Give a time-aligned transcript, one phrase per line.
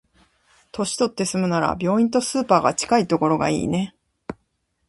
[0.71, 3.95] 年取って住むなら、病院とスーパーが近いところがいいね。